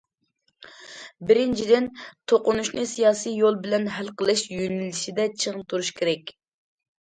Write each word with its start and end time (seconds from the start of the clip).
بىرىنچىدىن، 1.31 1.89
توقۇنۇشنى 2.33 2.85
سىياسىي 2.93 3.35
يول 3.43 3.59
بىلەن 3.67 3.85
ھەل 3.99 4.09
قىلىش 4.23 4.43
يۆنىلىشىدە 4.55 5.27
چىڭ 5.45 5.61
تۇرۇش 5.69 5.93
كېرەك. 6.01 6.35